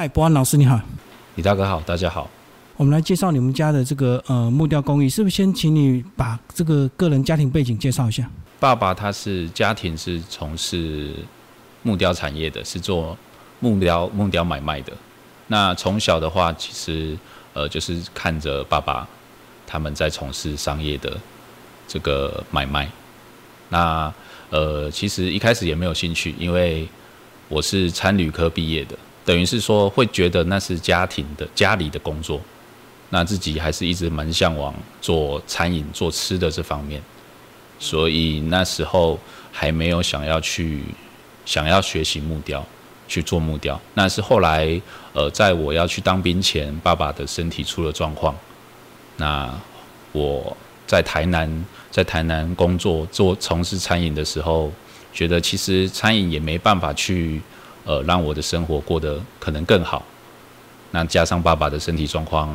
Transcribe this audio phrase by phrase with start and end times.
[0.00, 0.80] 嗨，博安老师你好，
[1.34, 2.26] 李大哥好，大家好。
[2.78, 8.26] 我们来介绍你们家的这个呃木雕工艺，是不是先请你把这个个人家庭背景介绍一下？
[8.58, 11.14] 爸爸他是家庭是从事
[11.82, 13.14] 木雕产业的，是做
[13.58, 14.92] 木雕木雕买卖的。
[15.48, 17.14] 那从小的话，其实
[17.52, 19.06] 呃就是看着爸爸
[19.66, 21.14] 他们在从事商业的
[21.86, 22.90] 这个买卖。
[23.68, 24.10] 那
[24.48, 26.88] 呃其实一开始也没有兴趣，因为
[27.50, 28.98] 我是参旅科毕业的。
[29.24, 32.40] 等于是说，会觉得那是家庭的家里的工作，
[33.10, 37.00] 那自己还是一直蛮向往做餐饮、做吃的这方面，
[37.78, 39.18] 所以那时候
[39.52, 40.82] 还没有想要去
[41.44, 42.64] 想要学习木雕，
[43.06, 43.78] 去做木雕。
[43.94, 44.80] 那是后来，
[45.12, 48.34] 呃，在我要去当兵前，爸爸的身体出了状况，
[49.16, 49.52] 那
[50.12, 54.72] 我在台南在台南工作做从事餐饮的时候，
[55.12, 57.40] 觉得其实餐饮也没办法去。
[57.90, 60.00] 呃，让我的生活过得可能更好。
[60.92, 62.48] 那加上爸爸的身体状况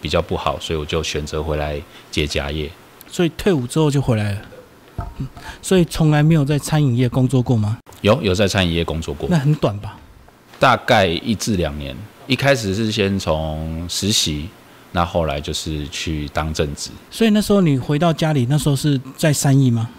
[0.00, 1.78] 比较不好，所以我就选择回来
[2.10, 2.70] 接家业。
[3.06, 4.38] 所以退伍之后就回来了。
[5.18, 5.26] 嗯，
[5.60, 7.76] 所以从来没有在餐饮业工作过吗？
[8.00, 9.28] 有，有在餐饮业工作过。
[9.30, 9.98] 那很短吧？
[10.58, 11.94] 大概一至两年。
[12.26, 14.48] 一开始是先从实习，
[14.92, 16.90] 那后来就是去当正职。
[17.10, 19.90] 所以那时候你回到家里，那时候是在三义吗？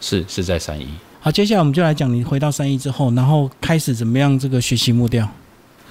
[0.00, 0.86] 是，是在三义。
[1.24, 5.24] 好，接下来我们就来讲你回到三义之后，然后开始怎么样这个学习木雕。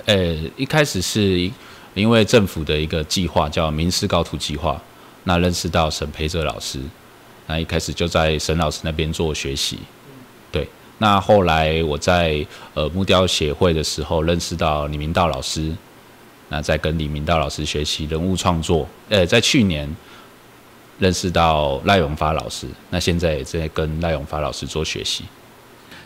[0.04, 1.50] 呃，一开始是
[1.94, 4.78] 因为政府的一个计划叫“名师高徒计划”，
[5.24, 6.82] 那认识到沈培哲老师，
[7.48, 9.80] 那一开始就在沈老师那边做学习。
[10.52, 15.72] 对，那后来我在呃木雕协会的时候认识到李明道老师，
[16.50, 18.86] 那在跟李明道老师学习人物创作。
[19.08, 19.90] 呃，在去年。
[21.02, 25.24] 认识到赖永发老师，那现在也在跟赖永发老师做学习。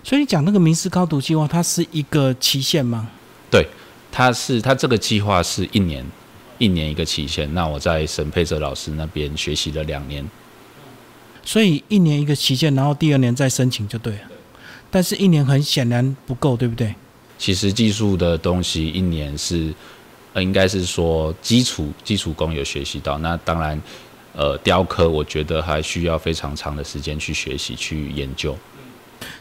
[0.01, 3.09] 所以你讲那个名师高读计划，它是一个期限吗？
[3.51, 3.67] 对，
[4.09, 6.05] 它是它这个计划是一年，
[6.59, 7.53] 一年一个期限。
[7.53, 10.25] 那我在沈佩哲老师那边学习了两年，
[11.43, 14.21] 所以一年一个期限，然后第二年再申请就对了。
[14.89, 16.95] 但是一年很显然不够，对不对？
[17.37, 19.73] 其实技术的东西一年是，
[20.31, 23.77] 呃，应该是说基础基础工有学习到，那当然。
[24.35, 28.55] 呃，雕刻我觉得还需要非常长的时间去学习、去研究。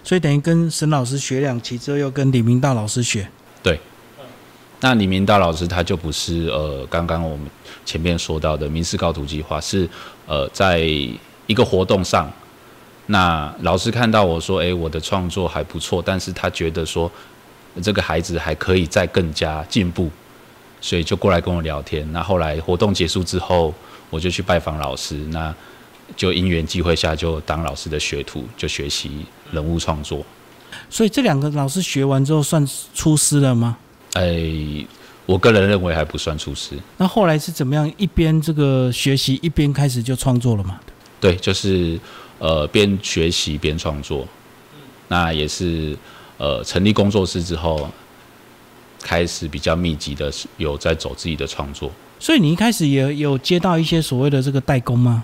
[0.03, 3.29] 所以等于跟沈老师学两期之后，又跟李明道老师学。
[3.63, 3.79] 对。
[4.81, 7.47] 那李明道老师他就不是呃，刚刚我们
[7.87, 9.89] 前面说到的名师高徒计划，是
[10.27, 10.79] 呃，在
[11.47, 12.31] 一个活动上，
[13.07, 17.11] 那老师看到我说，哎，我的创作还不错，但是他觉得说
[17.83, 20.11] 这个孩子还可以再更加进步，
[20.85, 22.07] 所以就过来跟我聊天。
[22.13, 23.73] 那后来活动结束之后。
[24.11, 25.53] 我就去拜访老师，那
[26.15, 30.25] 就因缘际会下就当老师的学徒，就学习人物创作。
[30.89, 32.65] 所以这两个老师学完之后算
[32.95, 33.77] 出师了吗？
[34.13, 34.87] 哎，
[35.27, 36.79] 我个人认为还不算出师。
[36.97, 37.93] 那后来是怎么样？
[37.97, 40.79] 一边这个学习，一边开始就创作了吗？
[41.19, 41.99] 对，就是
[42.39, 44.25] 呃边学习边创作。
[45.09, 45.97] 那也是
[46.37, 47.91] 呃成立工作室之后，
[49.05, 51.91] 开始比较密集的有在走自己的创作。
[52.19, 55.23] 所以你一开始也有接到一些所谓的这个代工吗？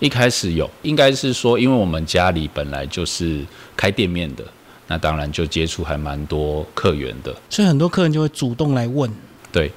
[0.00, 3.44] 一开始有，应该是说，因为我们家里本来就是
[3.76, 4.42] 开店面的，
[4.88, 9.08] 那当然就接触还蛮多客源的，所以很多客人就会主动来问。
[9.52, 9.70] 对，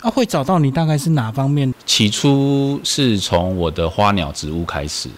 [0.00, 1.74] 啊，会找到你大概是哪方面？
[1.84, 5.10] 起初是从我的花鸟植物开始，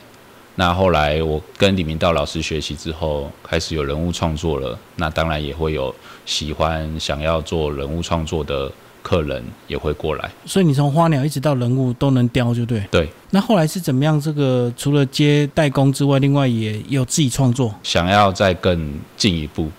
[0.57, 5.95] 那后来我跟李明道老师学习之后，开始有人物创作了，那当然也会有
[6.25, 8.71] 喜欢想要做人物创作的。
[9.03, 12.83] 客人也会过来，所以你从花鸟一直到人物都能雕，就对。
[12.91, 13.09] 对。
[13.31, 14.21] 那后来是怎么样？
[14.21, 19.71] 这个除了接代工之外，另外也有自己创作，想要再更进一步。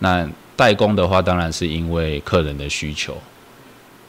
[0.00, 3.16] 那代工的话，当然是因为客人的需求。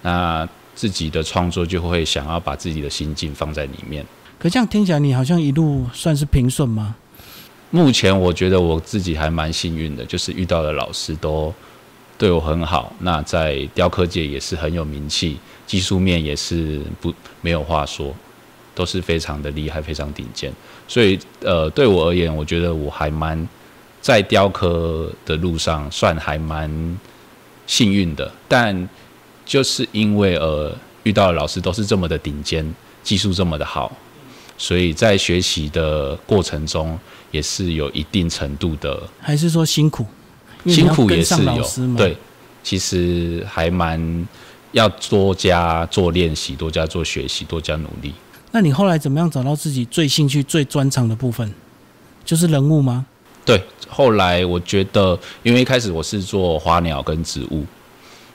[0.02, 0.46] 那
[0.76, 4.06] 自己的创作就会想要把自己的心境放在里面。
[4.40, 6.96] 可这样听起来，你好像一路算是平顺吗？
[7.72, 11.53] 目前我觉得我自己还蛮幸运的，就是遇到的老师都。
[12.20, 15.38] 对我很好，那在雕刻界也是很有名气，
[15.68, 18.12] 技术面也是不没有话说，
[18.74, 20.51] 都是非常的厉害，非常顶尖。
[20.88, 23.48] 所以，呃，对我而言，我觉得我还蛮
[24.01, 26.98] 在雕刻的路上算还蛮
[27.68, 28.31] 幸运的。
[28.48, 28.89] 但
[29.45, 32.66] 就是因为呃遇到的老师都是这么的顶尖，
[33.04, 33.95] 技术这么的好，
[34.57, 36.98] 所以在学习的过程中
[37.31, 40.06] 也是有一定程度的，还是说辛苦？
[40.65, 41.63] 辛苦也是有，
[41.95, 42.18] 对，
[42.63, 44.27] 其实还蛮
[44.71, 48.13] 要多加做练习，多加做学习，多加努力。
[48.51, 51.53] 那你后来怎么样找到自己最兴趣、最专长的部分？
[52.25, 53.06] 就是人物吗？
[53.45, 57.65] 对，后来我觉得，因为一开始我是做花鸟跟植物，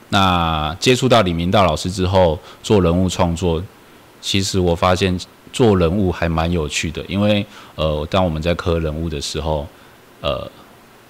[0.08, 3.62] 那接触到李明道老师之后，做人物创作，
[4.22, 5.18] 其实我发现
[5.52, 7.44] 做人物还蛮有趣的，因为
[7.74, 9.66] 呃，当我们在刻人物的时候，
[10.20, 10.50] 呃，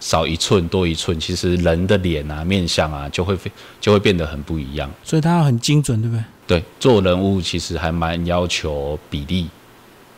[0.01, 3.39] 少一寸多一寸，其实人的脸啊、面相啊，就会
[3.81, 4.91] 就会变得很不一样。
[5.05, 6.25] 所以它要很精准，对不对？
[6.45, 9.47] 对，做人物其实还蛮要求比例，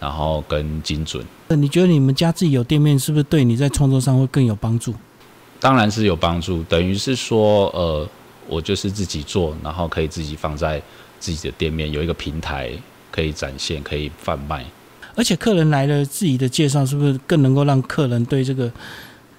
[0.00, 1.24] 然后跟精准。
[1.48, 4.94] 那你觉得你们家自己有店面，是不是对你在创作上会更有帮助？
[5.60, 8.08] 当然是有帮助，等于是说，呃，
[8.48, 10.80] 我就是自己做，然后可以自己放在
[11.20, 12.70] 自己的店面，有一个平台
[13.14, 14.64] 可以展现，可以贩卖。
[15.14, 18.68] 而且客人来了，自己的介绍是不是更能够让客人对这个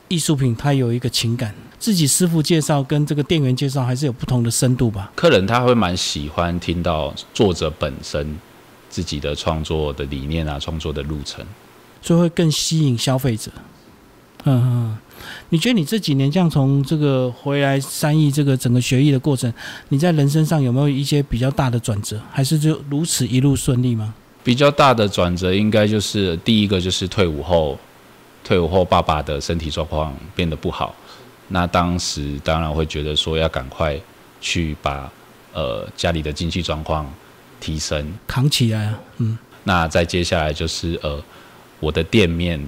[0.07, 1.53] 艺术品他有一个情感？
[1.77, 5.11] 自己师傅介绍跟这个店员介绍还是有不同的深度吧？
[5.13, 8.39] 客人他会蛮喜欢听到作者本身
[8.89, 11.45] 自己的创作的理念啊，创作的路程，
[12.01, 13.51] 所以会更吸引消费者。
[14.45, 14.97] 嗯嗯，
[15.49, 19.51] 你觉得你这几年这样从这个回来三亿这个整个学艺的过程，
[19.89, 24.13] 你在人生上有没有一些比较大的转折，还是就如此一路顺利吗？
[24.43, 27.77] 比较大的转折应该就是第一个就是退伍后，
[28.43, 30.95] 退伍后爸爸的身体状况变得不好，
[31.47, 33.99] 那当时当然会觉得说要赶快
[34.41, 35.11] 去把
[35.53, 37.11] 呃家里的经济状况
[37.59, 41.23] 提升扛起来啊，嗯，那再接下来就是呃
[41.79, 42.59] 我的店面。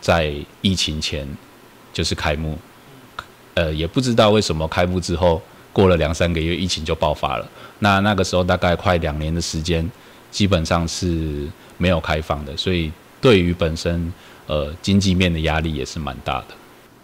[0.00, 1.26] 在疫情前
[1.92, 2.58] 就是开幕，
[3.54, 5.40] 呃，也不知道为什么开幕之后
[5.72, 7.48] 过了两三个月，疫情就爆发了。
[7.80, 9.88] 那那个时候大概快两年的时间，
[10.30, 12.90] 基本上是没有开放的，所以
[13.20, 14.12] 对于本身
[14.46, 16.46] 呃经济面的压力也是蛮大的。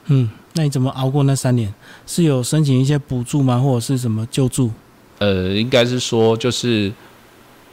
[0.06, 1.72] 嗯，那你怎么熬过那三年？
[2.06, 4.70] 是有申请一些补助吗，或者是什么救助？
[5.18, 6.92] 呃，应该是说就是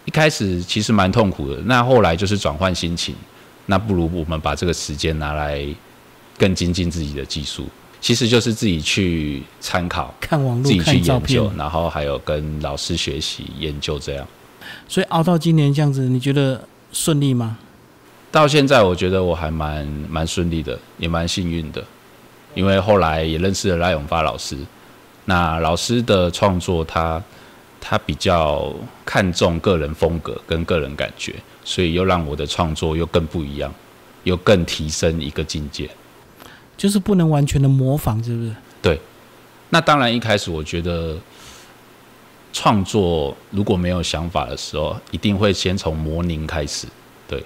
[0.06, 3.16] 一开始其实蛮痛苦的，那后来就是转换心情。
[3.66, 5.66] 那不如我们把这个时间拿来
[6.42, 7.68] 更精进自己的技术，
[8.02, 14.28] 其实就是自己去参考、看网络、自己去研究，然后还有跟老师学习研究这样。
[14.88, 17.60] 所以熬到今年这样子，你觉得顺利吗？
[18.32, 21.86] 到现在我觉得我还蛮蛮顺利的，也蛮幸运的，
[22.56, 24.58] 因为后来也认识了赖永发老师。
[25.26, 27.22] 那老师的创作，他
[27.80, 28.74] 他比较
[29.06, 31.36] 看重个人风格跟个人感觉。
[31.64, 33.72] 所以又让我的创作又更不一样，
[34.24, 35.88] 又更提升一个境界，
[36.82, 38.56] 就是不能完全的模仿，是不是？
[38.82, 39.00] 对。
[39.70, 41.16] 那当然，一开始我觉得
[42.52, 46.88] 创作如果没有想法的时候，一定会先从模拟开始，
[47.28, 47.46] 对。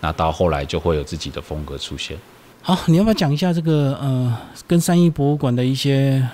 [0.00, 2.18] 那到后来就会有自己的风格出现。
[2.60, 6.28] 好，你要不要讲一下这个呃，跟三一博物馆的一些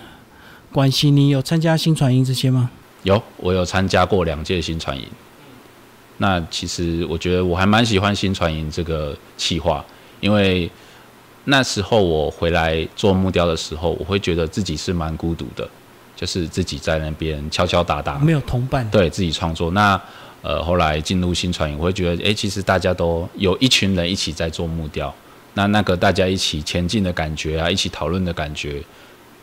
[0.72, 1.10] 关系？
[1.10, 2.70] 你有参加新传营这些吗？
[3.02, 5.06] 有，我有参加过两届新传营。
[6.16, 9.84] 那其实我觉得我还蛮喜欢新传营这个企划，
[10.20, 10.70] 因为
[11.44, 15.68] 那时候我回来做木雕的时候，我会觉得自己是蛮孤独的，
[16.16, 19.70] 就是自己在那边敲敲打打，没有同伴，对自己创作。
[19.72, 20.00] 那
[20.42, 25.14] 呃后来进入新传影，我会觉得，哎，其实大家都有一群人一起在做木雕，
[25.54, 28.82] 那那个大家一起前进的感觉啊，一起讨论的感觉，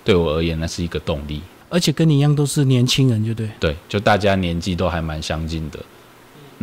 [0.03, 1.41] 对我而言那是一个动力。
[1.69, 5.79] 而且跟你一样都是年轻人，就对，对，就大家年纪都还蛮相近的。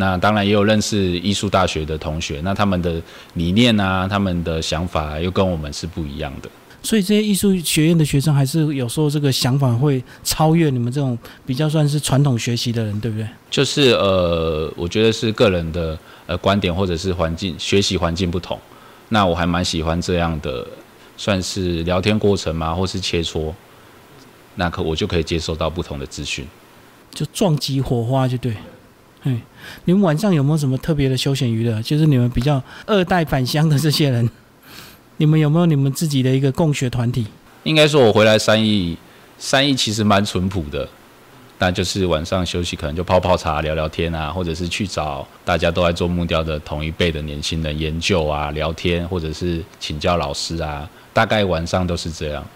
[0.00, 3.02] 那当然也有认识艺术大学的同学，那他们的
[3.34, 6.48] 理念啊，他们的想法又跟我们是不一样的。
[6.84, 13.26] 所以这些艺术学院的学生，还是有时候这个想法会超越你们这种比较算是传统学习的人，对不对？
[13.50, 18.56] 就是呃，我觉得是个人的呃观点，或者是环境学习环境不同。
[19.08, 20.64] 那我还蛮喜欢这样的，
[21.16, 23.52] 算是聊天过程嘛，或是切磋，
[24.54, 26.46] 那可我就可以接收到不同的资讯，
[27.12, 28.54] 就撞击火花，就对。
[29.24, 29.40] 嗯，
[29.84, 31.82] 你们晚上有没有什么特别的休闲娱乐？
[31.82, 34.28] 就是你们比较二代返乡的这些人，
[35.18, 37.26] 你们有没有你们自己的一个共学团体？
[37.64, 38.96] 应该说，我回来三亿，
[39.36, 40.88] 三亿其实蛮淳朴的，
[41.58, 52.46] 那就是晚上休息可能就泡泡茶、聊聊天啊，或者是去找大家都在做木雕的同一辈的年轻人研究啊、聊天，或者是请教老师啊，大概晚上都是这样，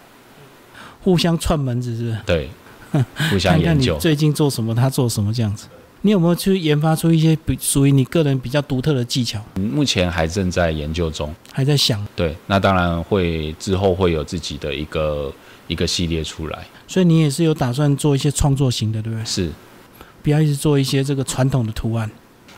[1.03, 2.19] 互相串门子是不是？
[2.25, 2.49] 对，
[3.31, 3.99] 互相研究。
[3.99, 4.73] 最近做什么？
[4.73, 5.35] 他做什么？
[5.35, 5.67] 这样子。
[6.05, 9.41] 你有没有去研发出一些比属于你个人比较独特的技巧？
[9.55, 12.05] 目前还正在研究中，还在想。
[12.17, 15.33] 对，那当然会之后会有自己的一个
[15.69, 16.67] 一个系列出来。
[16.89, 19.25] 所以你也是有打算做一些创作型的，对不对？
[19.25, 19.51] 是，
[20.25, 22.11] 不要一直做一些这个传统的图案。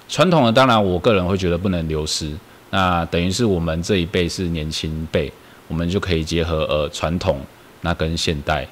[0.08, 2.32] 传统的当然，我个人会觉得不能流失。
[2.70, 5.30] 那等于是我们这一辈是年轻辈，
[5.68, 7.38] 我们就可以结合呃传统
[7.82, 8.66] 那跟现代。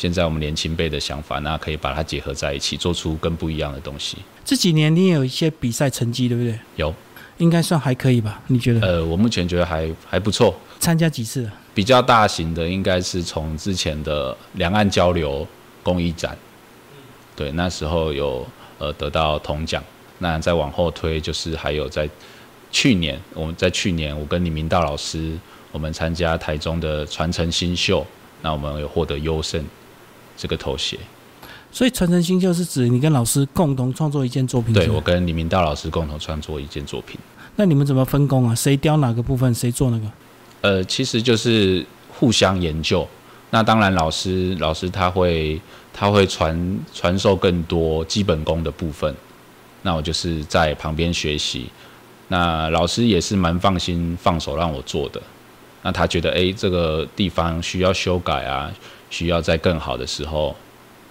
[0.00, 4.16] 现在我们年轻辈的想法，那可以把它结合在一起，做出更不一样的东西。
[4.42, 6.58] 这几年你也有一些比赛成绩，对不对？
[6.76, 6.94] 有，
[7.36, 8.40] 应该算还可以吧？
[8.46, 8.80] 你觉得？
[8.80, 10.58] 呃，我目前觉得还还不错。
[10.78, 11.46] 参加几次？
[11.74, 15.46] 比较大型的，应该是从之前的两岸交流
[15.82, 16.34] 公益展，
[17.36, 19.84] 对，那时候有呃得到铜奖。
[20.16, 22.08] 那再往后推，就是还有在
[22.72, 25.38] 去年，我们在去年，我跟李明道老师，
[25.72, 28.06] 我们参加台中的传承新秀，
[28.40, 29.62] 那我们有获得优胜
[30.40, 30.98] 这个头衔。
[31.70, 34.72] 所以传承新秀是指你跟老师共同创作一件作品。
[34.72, 37.20] 对，我跟李明道老师共同创作一件作品。
[37.56, 38.54] 那你们怎么分工啊？
[38.54, 40.06] 谁雕哪个部分，谁做那个？
[40.62, 43.06] 呃，其实就是互相研究。
[43.50, 45.60] 那当然，老师老师他会
[45.92, 49.14] 他会传传授更多基本功的部分。
[49.82, 51.66] 那我就是在旁边学习，
[52.28, 55.22] 那老师也是蛮放心放手让我做的。
[55.82, 58.70] 那他觉得，哎，这个地方需要修改啊，
[59.10, 60.56] 需要在更好的时候，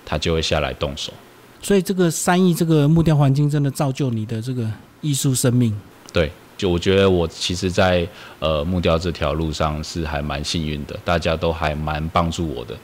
[0.03, 1.13] 他就会下来动手。
[1.61, 4.67] 所以这个三亿这个木雕环境真的造就你的这个
[5.01, 5.77] 艺术生命。
[6.11, 8.07] 对，就我觉得我其实，在
[8.39, 12.75] 呃木雕这条路上是还蛮幸运的，大家都还蛮帮助我的。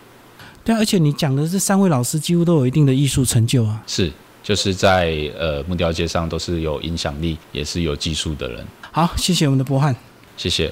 [0.63, 3.81] 对，而且你讲的这三位老师几乎都有一定的艺术成就啊。
[3.87, 4.11] 是。
[4.45, 8.63] 就是在呃木雕界上都是有影响力，也是有技术的人。
[8.91, 9.95] 好，谢谢我们的博翰，
[10.37, 10.71] 谢谢。